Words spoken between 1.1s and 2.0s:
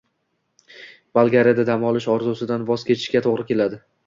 Bolgariyada dam